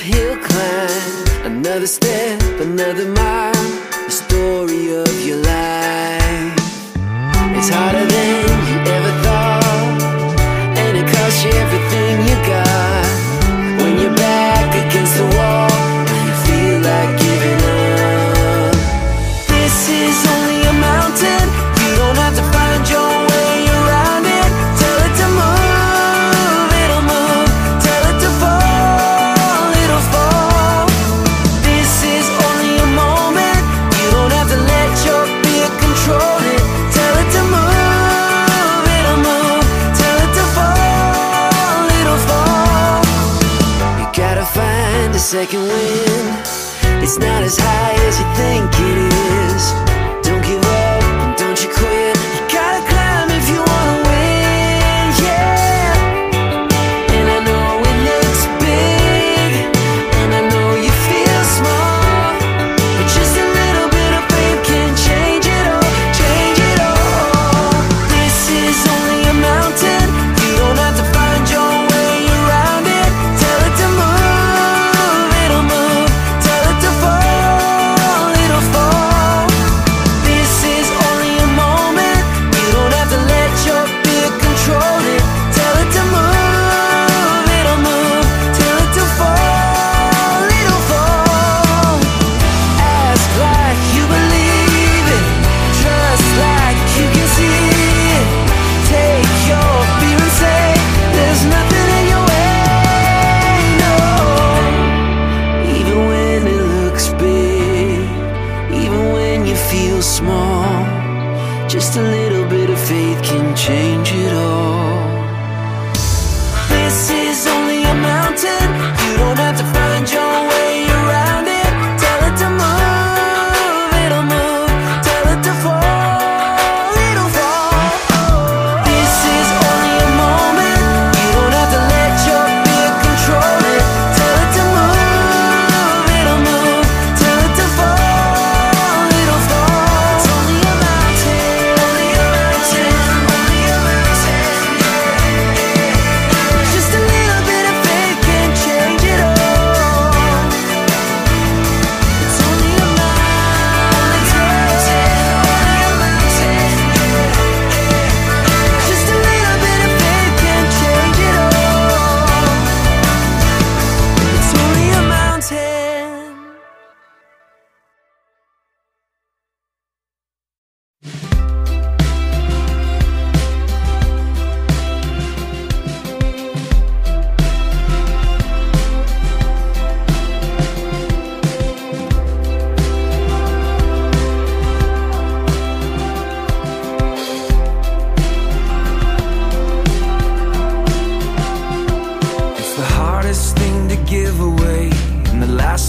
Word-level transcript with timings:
here. 0.00 0.27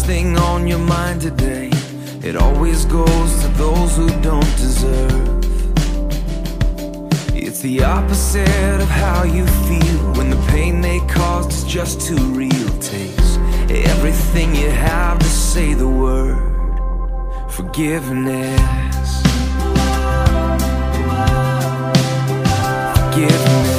on 0.09 0.67
your 0.67 0.79
mind 0.79 1.21
today. 1.21 1.69
It 2.23 2.35
always 2.35 2.83
goes 2.85 3.41
to 3.41 3.47
those 3.49 3.95
who 3.95 4.09
don't 4.21 4.55
deserve. 4.57 5.43
It's 7.35 7.59
the 7.59 7.83
opposite 7.83 8.81
of 8.81 8.89
how 8.89 9.21
you 9.23 9.45
feel 9.45 10.13
when 10.13 10.31
the 10.31 10.43
pain 10.47 10.81
they 10.81 10.99
caused 11.01 11.51
is 11.51 11.63
just 11.63 12.01
too 12.01 12.17
real. 12.33 12.69
Takes 12.79 13.37
everything 13.69 14.55
you 14.55 14.71
have 14.71 15.19
to 15.19 15.25
say 15.25 15.75
the 15.75 15.87
word 15.87 16.39
forgiveness. 17.51 19.21
Forgiveness. 22.95 23.78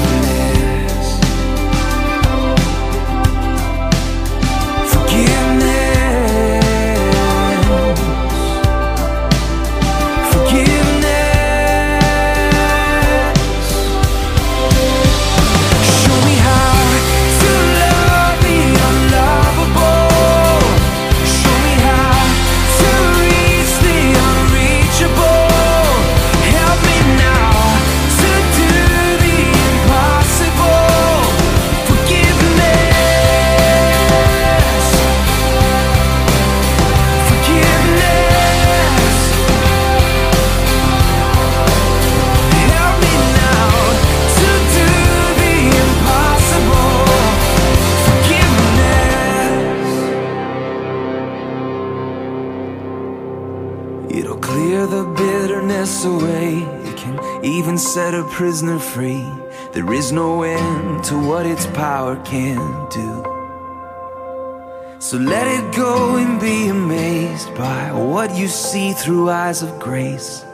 Darkness 55.81 56.05
away. 56.05 56.57
It 56.89 56.97
can 56.97 57.45
even 57.45 57.77
set 57.77 58.13
a 58.13 58.23
prisoner 58.23 58.77
free. 58.77 59.25
There 59.73 59.91
is 59.93 60.11
no 60.11 60.43
end 60.43 61.03
to 61.05 61.15
what 61.15 61.45
its 61.45 61.65
power 61.67 62.17
can 62.23 62.59
do. 62.89 63.23
So 64.99 65.17
let 65.17 65.47
it 65.47 65.75
go 65.75 66.17
and 66.17 66.39
be 66.39 66.67
amazed 66.67 67.55
by 67.55 67.91
what 67.91 68.35
you 68.35 68.47
see 68.47 68.93
through 68.93 69.31
eyes 69.31 69.63
of 69.63 69.79
grace. 69.79 70.45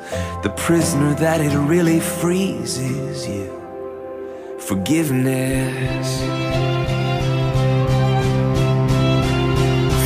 The 0.43 0.53
prisoner 0.55 1.13
that 1.15 1.41
it 1.41 1.53
really 1.57 1.99
frees 1.99 2.77
is 2.77 3.27
you. 3.27 3.51
Forgiveness. 4.59 6.07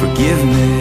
Forgiveness. 0.02 0.81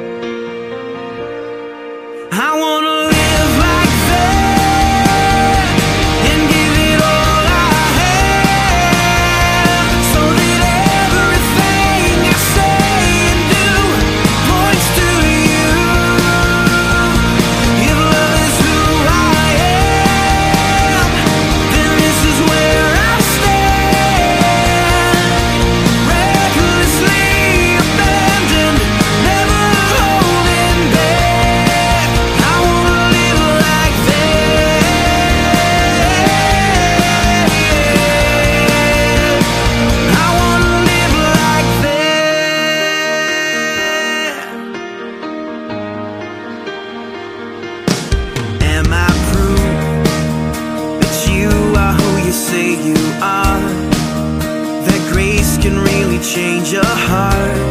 change 56.33 56.71
your 56.71 56.85
heart. 56.85 57.70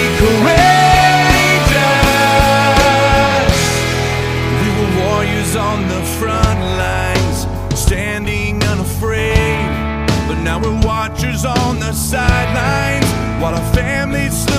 watchers 11.11 11.45
on 11.45 11.79
the 11.79 11.91
sidelines. 11.93 13.05
While 13.41 13.55
our 13.55 13.73
families 13.73 14.50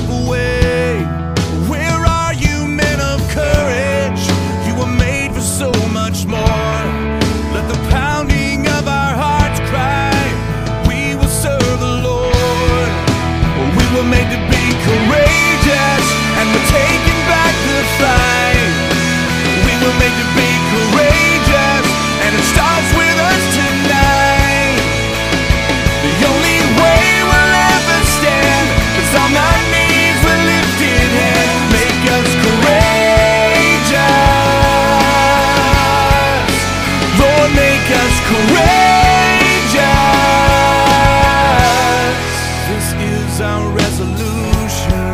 is 43.26 43.40
our 43.40 43.68
resolution, 43.74 45.12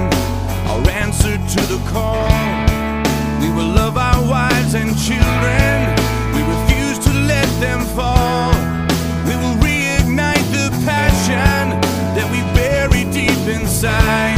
our 0.71 0.91
answer 0.91 1.37
to 1.37 1.61
the 1.73 1.81
call. 1.91 2.29
We 3.41 3.49
will 3.51 3.73
love 3.81 3.97
our 3.97 4.23
wives 4.29 4.75
and 4.75 4.91
children. 4.97 5.75
We 6.35 6.43
refuse 6.55 6.99
to 7.07 7.13
let 7.33 7.49
them 7.61 7.81
fall. 7.97 8.53
We 9.29 9.35
will 9.43 9.57
reignite 9.67 10.47
the 10.51 10.71
passion 10.85 11.81
that 12.17 12.29
we 12.31 12.41
bury 12.55 13.05
deep 13.13 13.43
inside. 13.49 14.38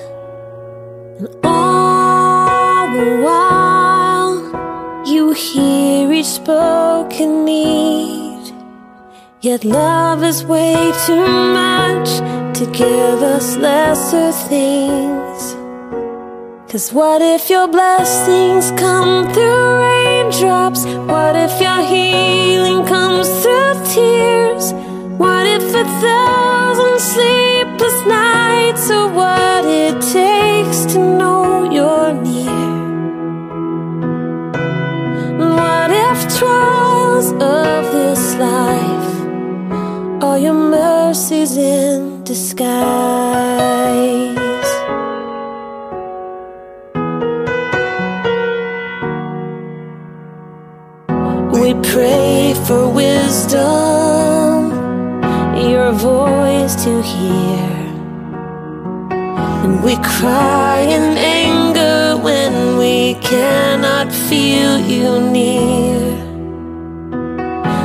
Yet 9.43 9.65
love 9.65 10.23
is 10.23 10.45
way 10.45 10.93
too 11.07 11.25
much 11.25 12.09
to 12.59 12.65
give 12.71 13.23
us 13.23 13.57
lesser 13.57 14.31
things. 14.31 15.55
Cause 16.71 16.93
what 16.93 17.23
if 17.23 17.49
your 17.49 17.67
blessings 17.67 18.69
come 18.79 19.33
through 19.33 19.81
raindrops? 19.81 20.85
What 20.85 21.35
if 21.35 21.59
your 21.59 21.81
healing 21.81 22.85
comes 22.85 23.27
through 23.41 23.73
tears? 23.91 24.73
What 25.17 25.47
if 25.47 25.73
a 25.73 25.85
thousand 26.05 26.99
sleepless 26.99 28.05
nights 28.05 28.91
are 28.91 29.09
what 29.09 29.65
it 29.65 29.99
takes 30.13 30.85
to 30.93 30.99
know 30.99 31.63
you're 31.63 32.13
near? 32.13 32.61
What 35.39 35.89
if 35.89 36.37
trials 36.37 37.31
of 37.31 37.91
this 37.91 38.20
are 40.31 40.39
your 40.39 40.53
mercies 40.53 41.57
in 41.57 42.23
disguise? 42.23 42.69
We 51.51 51.73
pray 51.91 52.53
for 52.65 52.87
wisdom, 52.87 54.71
your 55.73 55.91
voice 55.91 56.75
to 56.85 57.01
hear. 57.01 57.67
And 59.63 59.83
we 59.83 59.95
cry 59.97 60.79
in 60.97 61.17
anger 61.17 62.15
when 62.23 62.77
we 62.77 63.15
cannot 63.15 64.09
feel 64.29 64.79
you 64.79 65.29
near. 65.29 66.30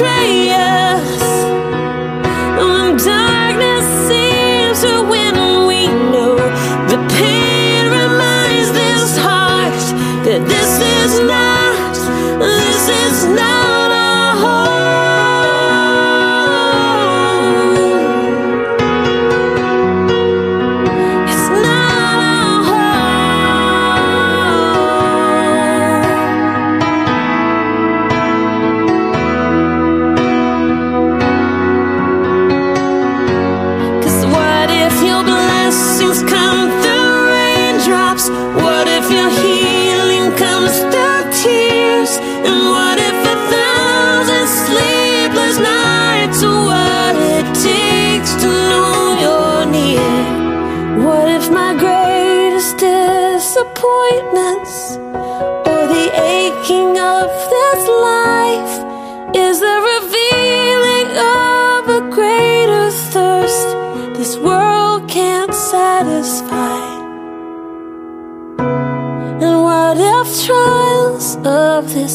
Friends 0.00 0.49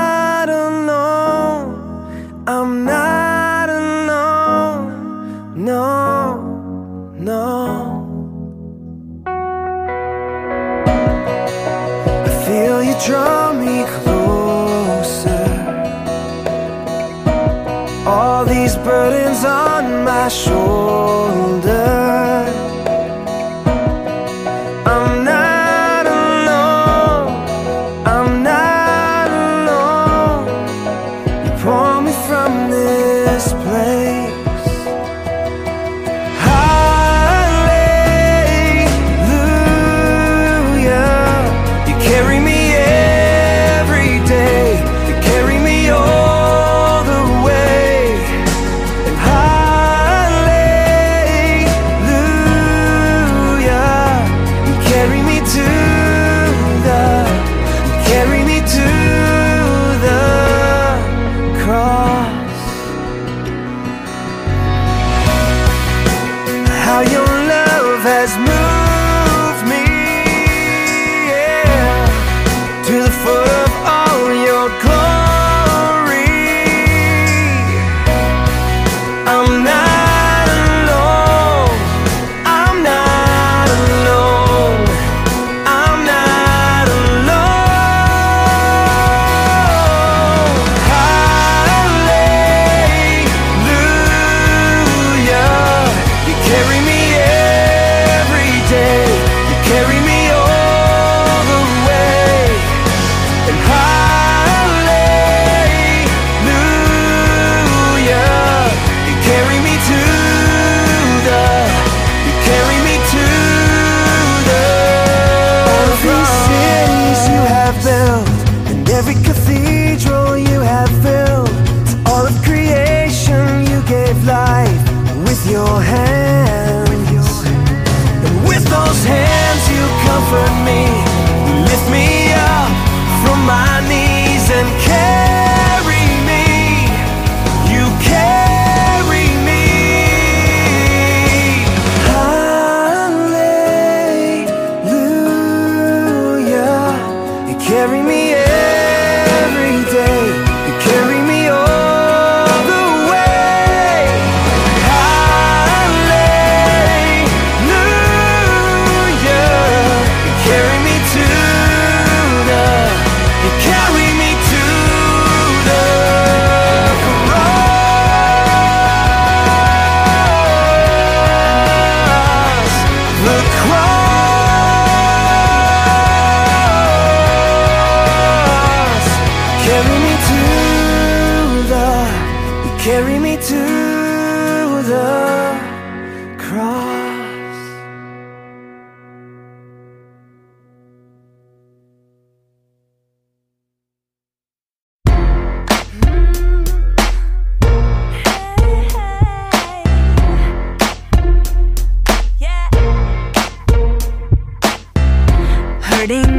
Hurting 206.00 206.39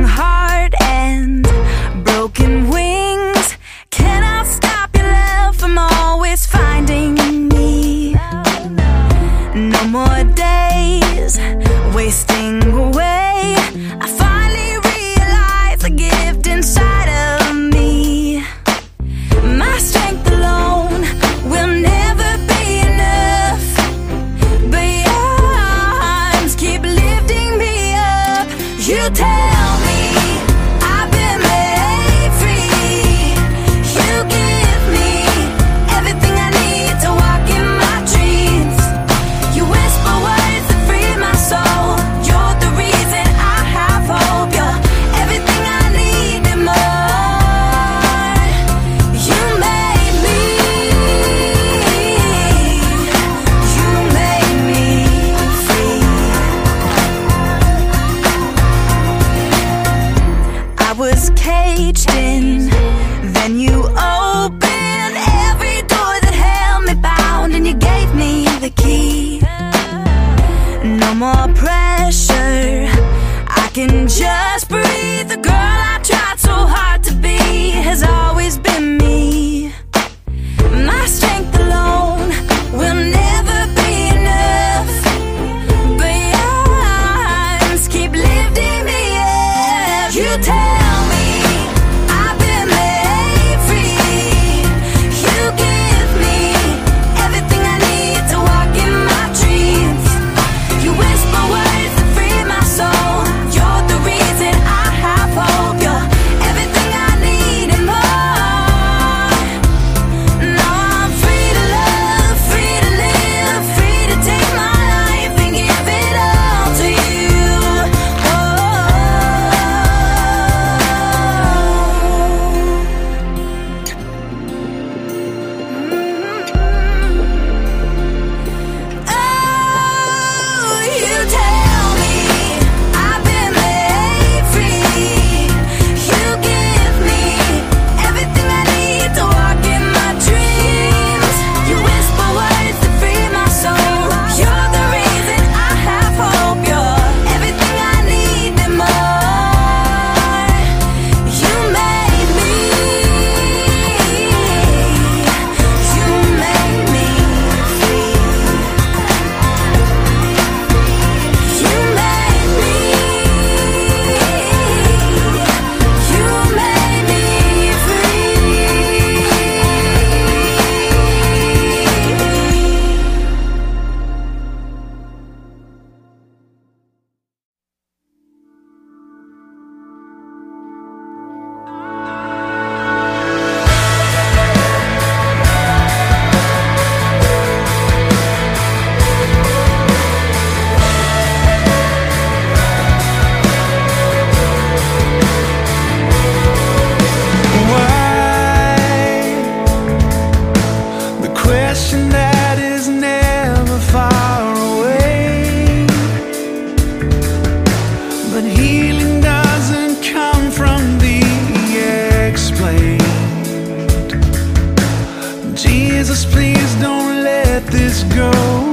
Jesus, 215.63 216.25
please 216.25 216.75
don't 216.77 217.23
let 217.23 217.67
this 217.67 218.03
go. 218.05 218.31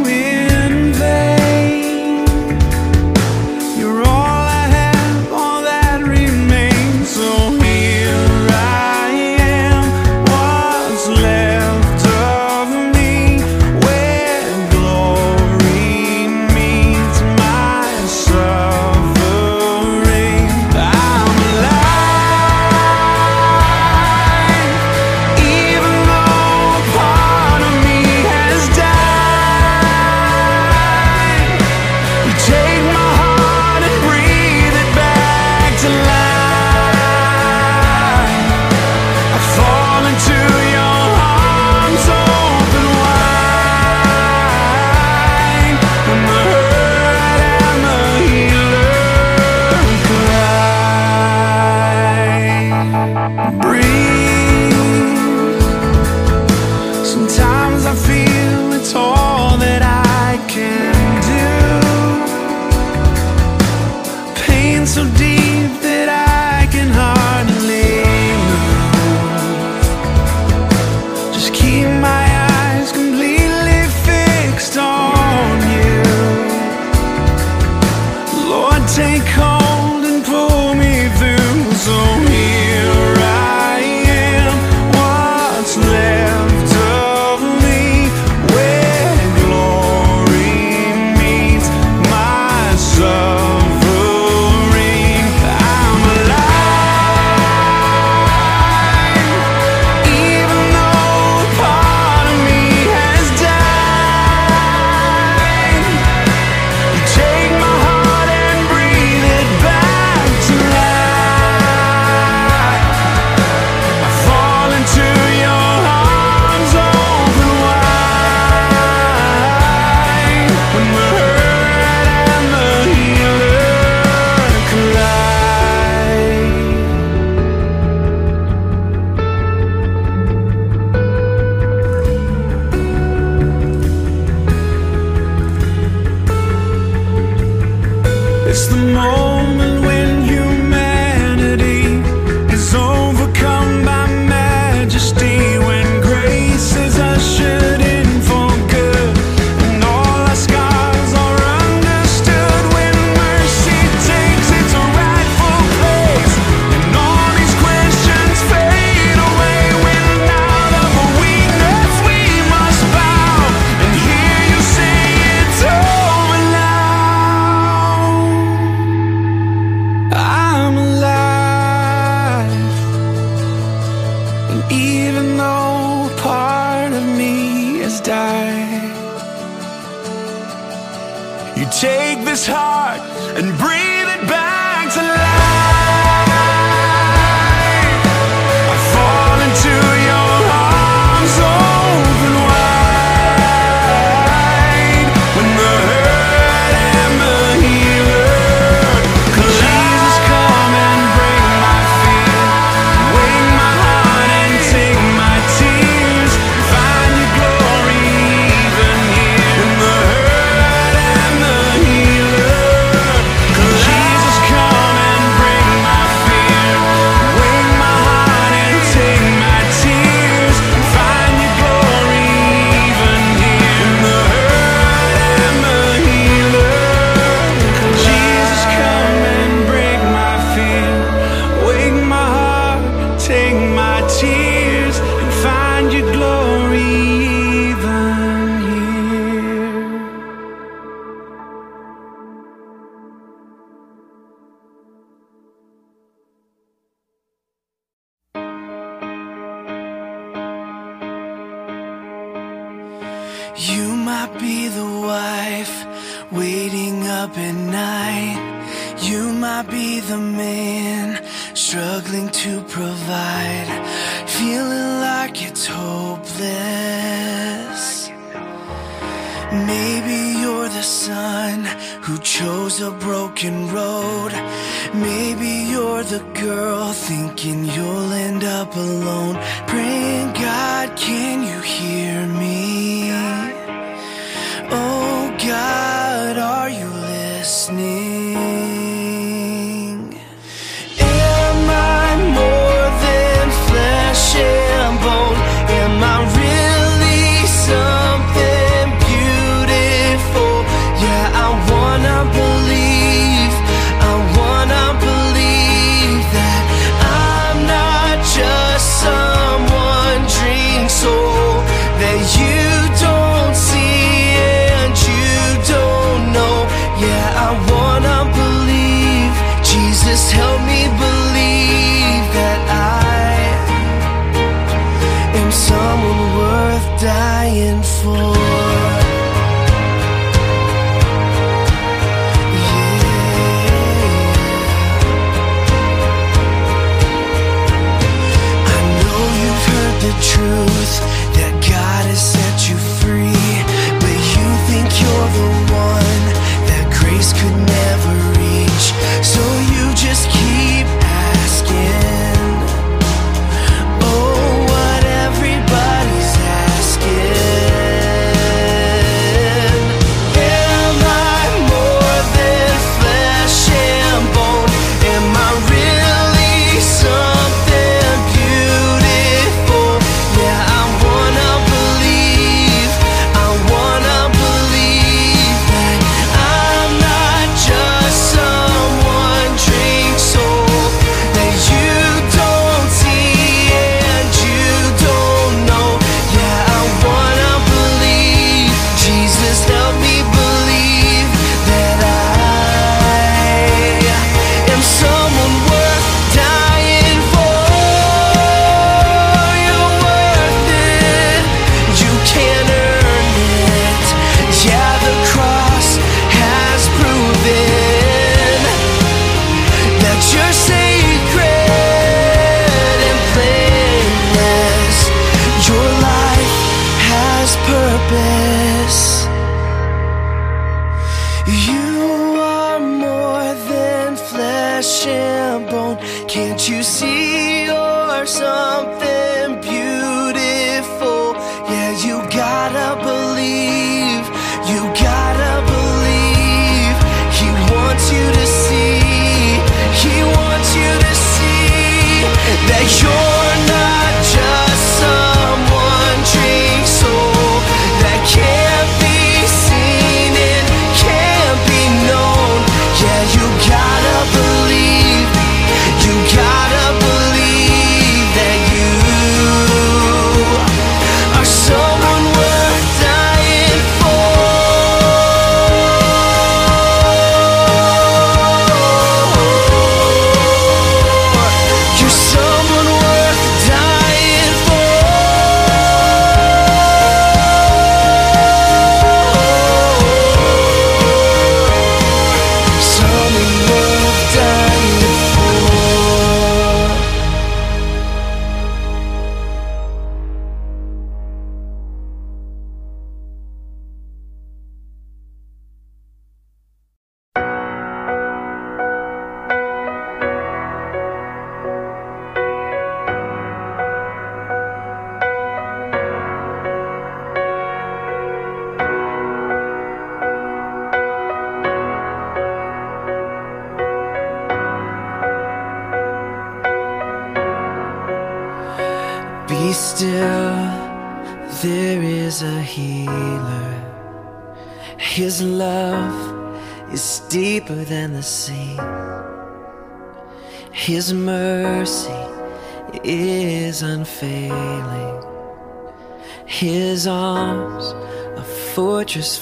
In. 0.08 0.37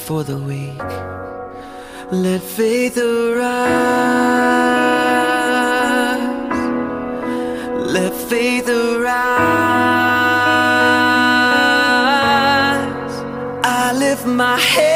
for 0.06 0.24
the 0.24 0.38
weak. 0.38 0.78
Let 2.12 2.42
faith 2.42 2.98
arise. 2.98 3.56
Let 7.92 8.14
faith 8.14 8.70
arise. 8.70 9.16
I 13.64 13.94
lift 13.98 14.28
my 14.28 14.60
head. 14.60 14.95